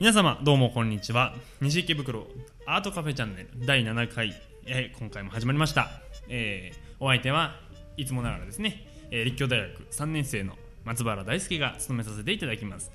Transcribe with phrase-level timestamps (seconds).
[0.00, 1.34] 皆様どうもこんにちは。
[1.60, 2.26] 西池袋
[2.64, 4.32] アートカフェチャンネル第7回、
[4.64, 5.90] えー今回も始まりました、
[6.30, 7.56] えーお相手は
[7.98, 12.90] いつもながらですね、えー立教大学3年生の松原大輔が務めさせていただきます。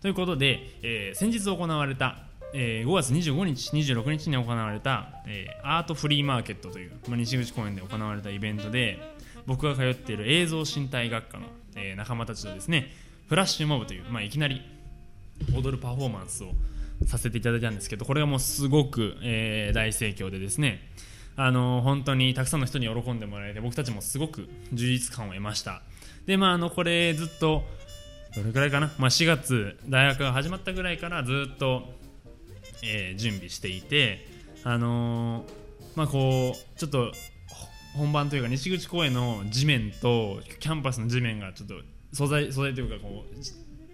[0.00, 2.24] ということで、えー先日行われた、
[2.54, 8.98] えー5月25日26日に行われた、えーアートフリーマーケットという、まあ、西口公園で行われたイベントで
[9.46, 11.46] 僕が通っている映像身体学科の、
[11.76, 12.90] えー仲間たちとですね
[13.28, 14.60] フラッシュモブという、まあ、いきなり
[15.54, 16.52] 踊るパフォーマンスを
[17.06, 20.80] させていただいたんですけどこれがもうすごく、えー大盛況でですね。
[21.34, 25.82] あの本当にたくさんの人に喜んでもらえて僕たちもすごく充実感を得ました。
[26.26, 27.64] でまああのこれずっと
[28.36, 31.84] どれくらいかな、まあ、4月大学が始まったぐらいからずっと、
[32.82, 34.26] えー準備していて
[34.64, 37.12] あのーまあこうちょっと
[37.96, 41.74] 本番というか西口公園の地面とキャンパスの地面がちょっと
[42.12, 43.34] 素材素材というかこう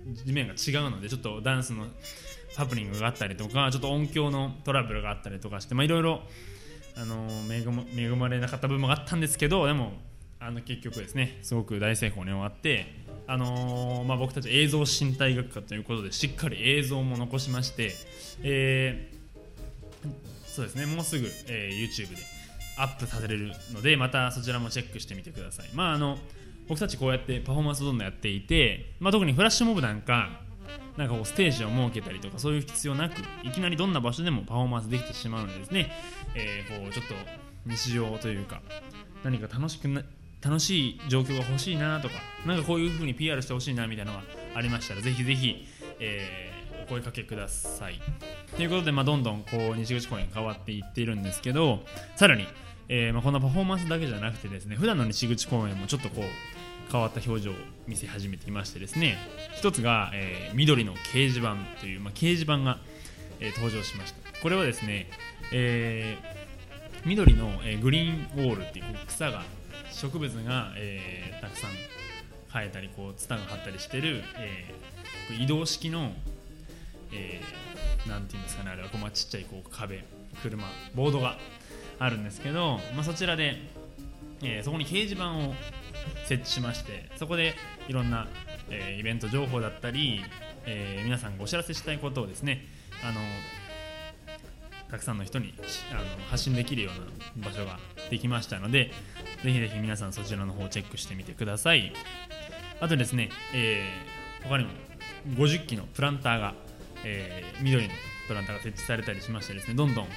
[0.08, 1.86] 地面が違うのでちょっとダンスの
[2.56, 6.22] ハプニングがあったりとかちょっと音響のトラブルがあったりとかしていろいろ
[6.96, 9.92] 恵まれなかった部分もあったんですけどでも
[10.40, 12.86] あの結局ですねすごく大成功に終わって
[13.26, 17.92] あのーまあ、僕たち映像身体学科ということでしっかり映像も残しまして、
[18.42, 19.18] えー
[20.46, 22.22] そうですねもうすぐ、えー YouTube で
[22.76, 25.68] アップされるのでまたそちらもチェックしてみてください。
[25.74, 26.18] まああの
[26.68, 30.40] 僕たちこうやってパフォーマンスをどんどんやっていて、まあ、特にフラッシュモブなんか
[30.96, 35.90] なんかこうステージを設けたりとかそういう必要なくいきなりどんな場所でもパフォーマンスできてしまうのですね、
[36.34, 37.14] えーこうちょっと
[37.66, 38.62] 日常というか
[39.24, 40.02] 何か楽しくな
[40.40, 42.14] 楽しい状況が欲しいなとか
[42.46, 45.66] なんかこういう風に PR してほしいなみたいなのがありましたらぜひぜひ、
[46.00, 48.00] えーお声かけください。
[48.56, 51.80] ということで、まあ、どんどんこう西口公園変わっていっているんですけど
[52.16, 52.46] さらに、
[52.88, 56.24] えーまあ、このパフォーマンスだけじゃなくてですね普段の西口公園もちょっとこう
[56.90, 57.54] 変わった表情を
[57.86, 59.18] 見せ始めていましてですね
[59.56, 62.78] 一つが、えー緑の掲示板という、まあ、掲示板が、
[63.40, 64.40] えー登場しました。
[64.42, 65.08] これはですね、
[65.52, 69.42] えー緑の、えーグリーンウォールっていう草が
[69.92, 71.70] 植物が、えーたくさん
[72.50, 76.12] 生えたりこうツタが張ったりしてる、えー移動式の、
[77.12, 78.88] えーなんていうんですかねあれは。
[78.88, 80.04] こう、まあ、ちっちゃいこう壁
[80.42, 81.36] 車ボードが
[81.98, 83.56] あるんですけど、まあ、そちらで、
[84.42, 85.54] えーそこに掲示板を
[86.26, 87.54] 設置しましてそこで
[87.88, 88.28] いろんな、
[88.70, 90.22] えーイベント情報だったり、
[90.66, 92.64] えー皆さんがお知らせしたいことをですね
[93.02, 93.20] あの
[94.90, 95.52] たくさんの人に
[95.92, 96.00] あの
[96.30, 96.90] 発信できるよ
[97.36, 97.78] うな場所が
[98.10, 98.90] できましたので
[99.44, 101.92] ぜひぜひ皆さんそちらの方をチェックしてみてください。
[102.80, 104.70] あとですね、えー他にも
[105.36, 106.54] 50機のプランターが、
[107.04, 107.90] えー緑の
[108.28, 110.08] プランターが設置されたりしましてですねどんどん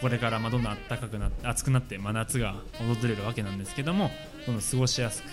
[0.00, 4.10] これからまどんどん暖かくなって暑くなって、まあ、夏が訪れるわけなんですけども
[4.46, 5.26] どんどん過ごしやすく、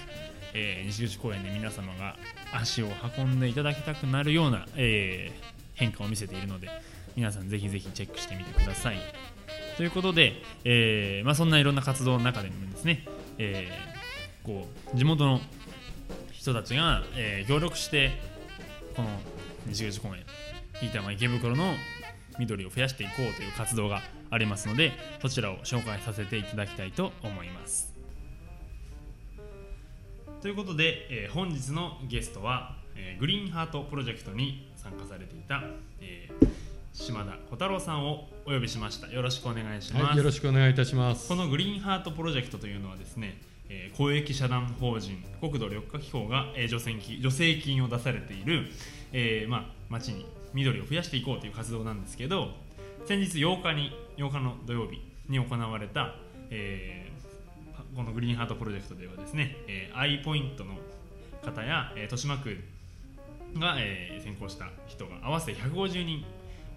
[0.54, 2.16] えー西口公園で皆様が
[2.54, 2.88] 足を
[3.18, 6.70] 運んでいただきたくなるような、えー変化を見せているので
[7.16, 8.98] 皆さんぜひぜひチェックしてみてください。
[9.76, 10.34] ということで、
[10.66, 13.06] えーまあ、そんないろんな活動の中でもですね、
[13.40, 15.40] えーこう地元の
[16.32, 18.12] 人たちが、えー協力して
[18.96, 19.10] この
[19.66, 20.24] 西口公園
[20.82, 21.74] 飯玉池袋の
[22.38, 24.02] 緑を増やしていこうという活動が
[24.34, 27.94] ありますのでそちらを紹介させていただきたいと思います。
[30.42, 35.64] ということで、えー本日のゲストは、えーグリーンハートプロジェクトに参加されていた、
[36.02, 36.48] えー
[36.94, 39.08] 島田小太郎さんをお呼びしました。
[39.08, 41.28] よろしくお願いします、はい、よろしくお願いいたします。
[41.28, 43.40] このグリーンハートプロジェクトというのはですね、
[43.70, 48.68] えー公益社団法人国土緑化機構が、えー助成金助成金を出されている、
[49.12, 52.52] えーまあ、町に緑を増やしていこうという活動なんですけど
[53.06, 56.16] 先日8日に8日の土曜日に行われた、
[56.50, 57.14] えー
[57.96, 60.74] このグリーンハートプロジェクトではですね、えー、アイポイントの
[61.44, 62.58] 方や、えー豊島区
[63.60, 66.26] が、えー選考した人が合わせて150人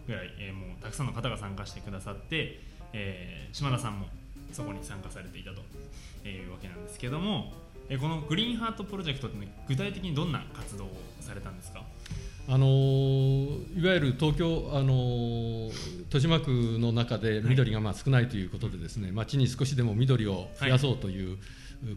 [0.06, 2.60] ぐらい、えーもうたくさんの方が参加してくださって、
[2.92, 4.08] えー島田さんも
[4.52, 7.54] そこに参加されていたというわけなんですけども、
[7.88, 10.90] えーこのグリーンハートプロジェクトって、具体的にどんな活動を
[11.22, 11.82] されたんですか？
[12.48, 21.38] あのーいわゆる東京、あのー豊島区の中で緑がまあ少ないということでですね、町に少しでも緑を増やそうという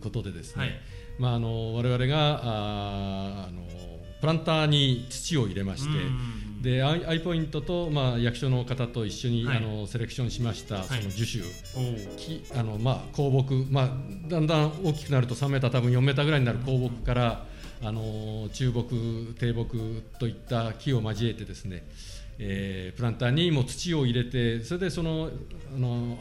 [0.02, 0.80] ことでですね、はい。
[1.20, 3.64] まああの我々があーあの
[4.20, 5.90] プランターに土を入れまして。
[5.90, 9.58] うんでアイアイポイントと、まあ、役所の方と一緒に、はい。
[9.58, 11.44] あのセレクションしました、その樹種、
[12.18, 13.90] きあのまあ、香木、まあ、
[14.28, 17.46] だんだん大きくなると3メーター多分4メーターぐらいになる香木から、
[17.82, 21.88] あの中木低木といった木を交えてですね、
[22.38, 25.30] えープランターにもう土を入れてそれでその
[25.76, 26.18] あの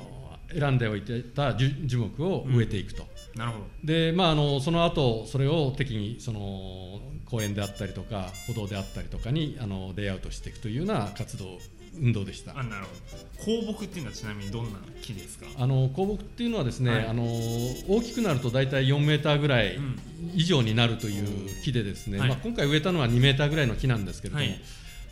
[0.53, 3.05] 選んでおいてた樹樹木を植えていくと。
[3.35, 3.65] なるほど。
[3.85, 11.59] で、まあ、あのその後それを適宜その公園であったりとか歩道であったりとかにあのレイアウトしていくというような活動
[12.01, 12.59] 運動でした。
[12.59, 13.17] あなるほ
[13.57, 13.63] ど。
[13.63, 15.47] 香木っていうのはちなみにどんな木ですか？
[15.57, 17.07] あの香木っていうのはですね、はい。
[17.07, 19.99] あの大きくなると大体4メーターぐらいうん。
[20.35, 22.29] 以上になるという木でですね、はい。
[22.29, 24.61] まあ、今回植えたのは2メーターぐらいの木なんですけれども、はい。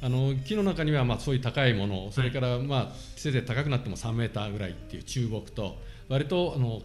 [0.03, 5.77] あの木の中にはまあそういう高いものそれからまあせいぜい高くなっても3メーターぐらいっていう中木と
[6.09, 6.83] 割とあの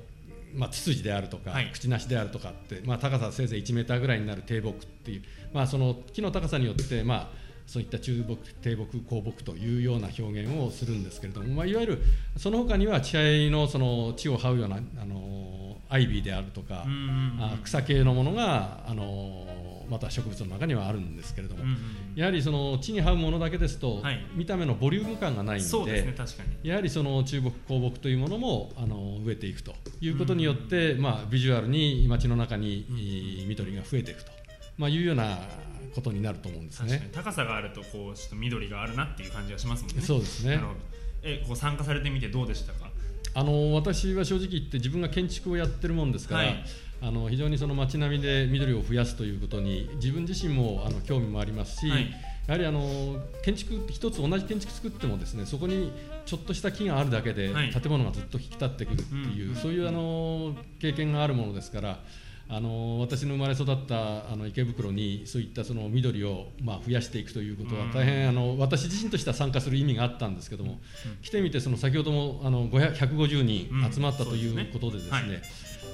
[0.54, 1.72] まあ、ツツジであるとか、はい。
[1.72, 7.28] 口なしであるとかって、まあ、高させいぜい1メーターぐらいになる低木っていう、まあ、その木の高さによって、まあ、
[7.72, 12.02] そういった中木低木高木というような表現をするんですけれども、まあ、いわゆる
[12.36, 16.86] その他には地合のその地を這うようなあのアイビーであるとか、
[17.64, 19.48] 草系のものがあの
[19.90, 21.64] また植物の中にはあるんですけれども、
[22.14, 24.26] やはりその地に這うものだけですと、はい。
[24.36, 26.70] 見た目のボリューム感がないのでね確かに。
[26.70, 34.32] やはりその中木高木というものもあの植えていくということによって、まあ、ビジュアルに街の中に緑が増えていくと、
[34.78, 35.40] まあ、いうような
[35.96, 37.10] ことになると思うんですね。
[37.14, 40.02] 高さがあるとこうちょっと緑があるなっていう感じがしますもんね。
[40.02, 40.60] そうですね。
[41.24, 42.90] えこう参加されてみてどうでしたか？
[43.34, 46.66] あの私は正直言って自分が建築をやってるもんですから、はい。
[47.04, 52.12] あの非常にその街並みで緑を増やすということに自分自身もあの興味もありますし、はい。
[52.48, 55.92] やはりあの建築一つ同じ建築作ってもですねそこに
[56.26, 57.72] ちょっとした木があるだけではい。
[57.72, 59.56] 建物がずっと引き立ってくるっていう、うん。
[59.56, 62.00] そういうあの経験があるものですから。
[62.54, 67.92] あの私の生まれ育ったあの池袋にそういったその緑をまあ増やしていくということはうん。
[67.94, 70.80] 大変あの私自身としては参加する意味があったんですけども、
[71.22, 75.42] 来てみてその先ほどもあの500 150人集まったということでですね、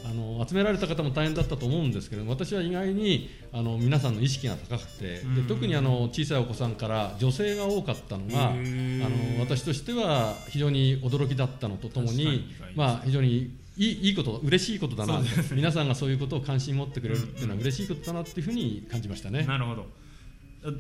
[0.04, 5.36] あの集められた方も大変だったと思うんですけれども私は意外にあの皆さんの意識が高くて、うん。
[5.36, 15.19] で特にあの小さいお子さんから女性が多かったのがあの私としては非常に驚きだったのとともに、まあ、非常にいいいいこと嬉しいことだな。
[15.21, 15.27] ね。
[15.51, 19.45] 皆さんがそういうことを関心持ってくれるっていうのは嬉しいことだなっていうふうに感じましたね。
[19.45, 19.85] なるほど。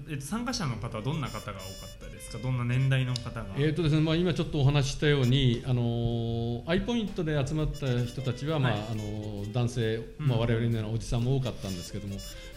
[0.09, 2.39] えっと参加者の方はどんな方が多かったですか？
[2.39, 3.45] どんな年代の方が？
[3.57, 8.81] えーとですねまあ、今ちょっとお話ししたように、あのー、アイポイントで集まった人たちは、まあはい。
[8.91, 10.41] あのー男性、まあ、うん。
[10.41, 12.15] 我々のようなおじさんも多かったんですけども、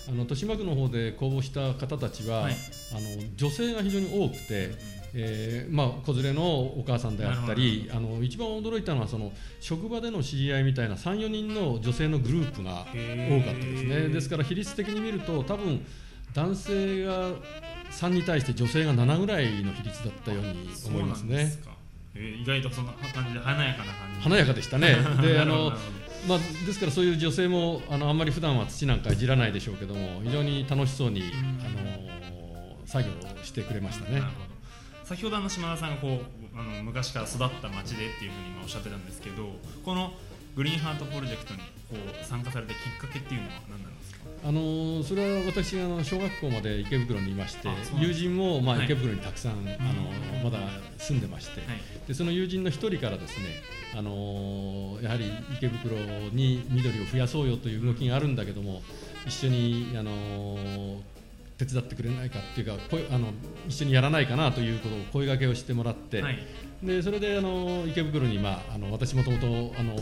[0.09, 2.55] あの豊島区の方で公募した方たちは、はい。
[2.93, 3.01] あの
[3.37, 4.71] 女性が非常に多くて、
[5.13, 14.09] えーまあ、子連れのお母さんであったりあの一番驚いたのはその職場での知り合いみたいな34人の女性のグループが多かったですね。
[14.09, 15.85] ですから比率的に見ると多分
[16.35, 17.31] 男性が
[17.91, 21.53] 3に対して女性が7ぐらいの比率だったように思いますね。
[21.65, 21.81] えー
[22.43, 24.29] 意外とそんな感じで華やかな感じ。
[24.29, 24.97] 華やかでしたね。
[25.23, 25.73] で、あの
[26.29, 31.23] まあですからそういう女性もあのあんまり普段は土なんかいじらないでしょうけども、非常に楽しそうに
[31.61, 34.50] あの作業をしてくれましたね
[35.11, 36.21] 先ほどあの島田さんがこ
[36.55, 39.43] うあの昔から育った町でっていうふうに今おっしゃってたんですけど
[39.85, 40.13] この
[40.55, 41.59] グリーンハートプロジェクトに
[41.91, 44.21] こう参加されたきっかけっていうのは何なんですか？
[44.45, 47.67] あのそれは私があの小学校まで池袋にいまして
[47.99, 48.85] 友人もまあはい。
[48.85, 50.61] 池袋にたくさん、あのまだ
[50.99, 51.81] 住んでまして、はい。
[52.07, 53.47] でその友人の一人からですね、
[53.99, 55.25] あのやはり
[55.57, 55.97] 池袋
[56.31, 58.83] に緑を増やそうよという動きがあるんだけども
[59.27, 61.01] 一緒に、あの
[61.61, 63.29] 手伝ってくれないかっていうか声あの
[63.69, 66.39] 一緒にやらないかなということを声掛けをしてもらって、はい。
[66.83, 69.47] でそれであの池袋に、まあ、あの私もともと
[69.79, 69.95] あの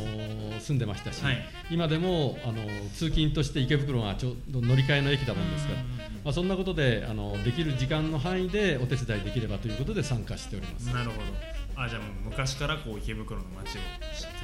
[0.60, 1.38] 住んでましたし、はい。
[1.68, 2.62] 今でもあの
[2.94, 5.80] 通勤として池袋がちょうど乗り換えの駅だもんですから、
[6.24, 10.86] まあ、そんなことであのできる時間の範囲でお手伝いできればということで参加しております。
[10.94, 11.82] なるほど。
[11.82, 13.80] あじゃあもう昔からこう池袋の街を知っ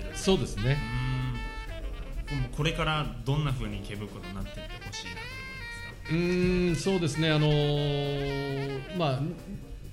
[0.04, 0.16] てる。
[0.16, 0.78] そうですね。
[2.52, 5.43] うこれからどんな風に池袋になっていってほしいなと
[6.11, 9.20] うーんそうですね、あのーまあ、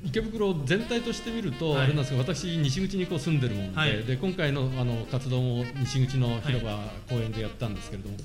[0.04, 1.84] 池袋全体として見ると、はい。
[1.84, 4.04] あれなんですが私、西口にこう住んでるもんで,、はい。
[4.04, 6.78] で今回のあの活動も西口の広場、
[7.10, 8.18] 公園でやったんですけれども、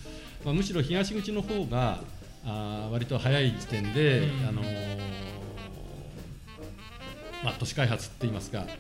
[0.45, 2.01] まあ、むしろ東口の方が
[2.45, 4.49] あー割と早い時点で、うん。
[4.49, 5.06] あのー
[7.45, 8.77] まあ、都市開発って言いますか、あのー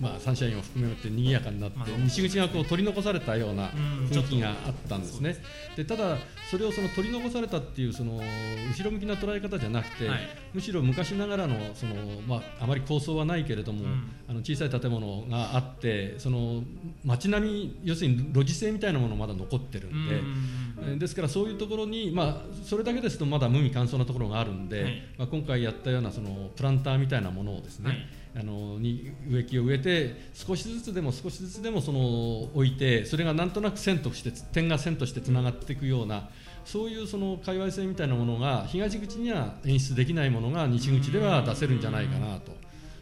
[0.00, 4.56] まあ、サンシャインを含めて賑やかになって、まあ西口がこう取り残されたようなうん雰囲気があっ
[4.88, 5.36] たんですね。
[5.76, 6.16] でただ
[6.50, 10.20] それをその取り残されたっていうその後ろ向きな捉え方じゃなくて、はい。
[10.54, 11.94] むしろ昔ながらのその、
[12.26, 14.10] まあ、あまり構想はないけれども、うん。
[14.28, 16.62] あの小さい建物があってその
[17.04, 20.20] 街並み要するに路地性みたいなものまだ残ってるんで。
[20.82, 25.02] えーですからそういうところに、まあ、それだけですとまだ無味乾燥なところがあるんで、はい。
[25.18, 28.06] まあ、今回やったようなそのプランターみたいなものをですね、はい。
[28.36, 36.28] あのに植木を植えて少しずつでも少しずつでもその置いてそれがなんとなく線として点が線としてつながっていくような
[36.64, 42.52] そういうその界隈性みたいなものが東口には演出できないものが西口では出せるんじゃないかなと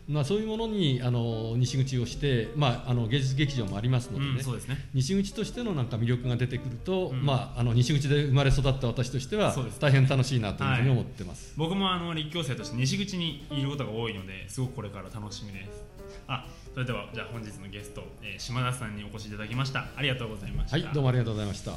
[0.08, 4.88] まあ、そういうものにあの西口をして、まあ、あの芸術劇場もありますのでね、うん、そうですね。
[4.94, 7.26] 西口としてのなんか魅力が出てくると、うん。
[7.26, 11.54] まあ、あの西口で生まれ育った私としてはそうです大変楽しいなというふうに思ってます。
[11.56, 15.82] 僕もあの立教生として西口にいることが多いのですごくこれから楽しみです。
[16.28, 19.86] あそれではじゃあ本日のゲスト、えー島田さんにお越しいただきました。
[19.96, 21.72] ありがとうございました、はい、どうもありがとうございました。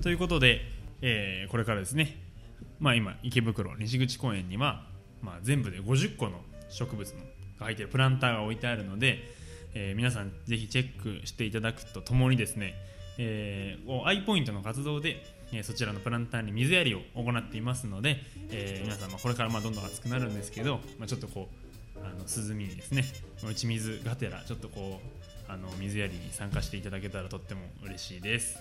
[0.00, 0.60] ということで、
[1.02, 2.20] えーこれからですね、
[2.78, 4.84] まあ、今池袋西口公園には、
[5.22, 7.20] まあ、全部で50個の植物の
[7.58, 9.18] が入っているプランターが置いてあるので、
[9.74, 12.74] えー皆さんぜひチェックしていただくとともにですね、
[13.18, 18.18] えーこうアイポイントの活動で、えーそちらのプランターに水やりを行っていますので、
[18.50, 21.48] えー皆さんまあこれからまあどんどん暑くなるんですけど、まあ、ちょっとこ
[21.96, 23.04] うあの涼みにですね
[23.42, 25.00] 打ち水がてらちょっとこ
[25.48, 28.58] うあの水やりに参加していただけたらとっても嬉しいです。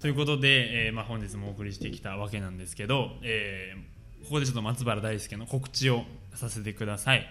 [0.00, 6.04] ということで、えーまあ、本日もお送りしてきたわけなんですけど、えーここでちょっと松原大輔の告知を
[6.34, 7.26] させてください、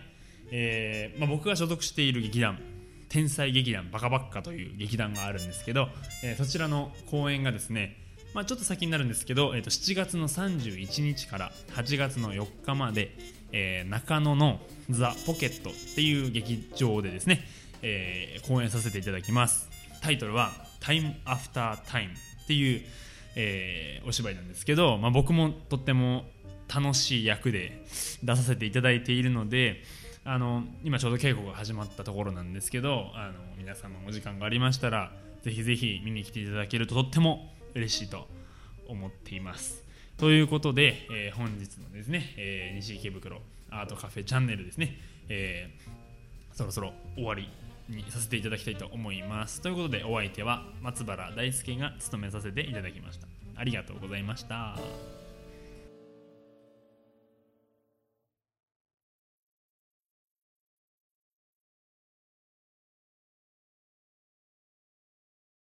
[0.51, 2.59] えーまあ、僕が所属している劇団
[3.09, 5.87] 天才劇団バカバッカという劇団があるんですけど、
[6.23, 7.95] えーそちらの公演がですね、
[8.33, 13.15] まあ、ちょっと先になるんですけど、えー、と7月の31日から8月の4日まで、
[13.51, 14.59] えー中野の
[14.89, 17.41] ザ・ポケットっていう劇場でですね、
[17.83, 19.69] えー公演させていただきます。
[20.01, 22.81] タイトルは「タイムアフタータイムっていう、
[23.35, 26.25] えーお芝居なんですけど、まあ、僕もとっても
[26.73, 27.83] 楽しい役で
[28.23, 29.83] 出させていただいているので
[30.25, 35.11] あの今ちょうど稽古が始まったところなんですけどあの皆様お時間がありましたら
[35.41, 38.27] ぜひぜひ見に来ていただけるととっても嬉しいと
[38.87, 39.83] 思っています。
[40.17, 47.49] ということで、えー本日のですね、えー西池袋アートカフェチャンネルですね、えーそろそろ終わり
[47.89, 49.59] にさせていただきたいと思います。
[49.61, 53.27] ということでお相手は松原大輔が務めさせていただきました。
[53.55, 55.22] ありがとうございました。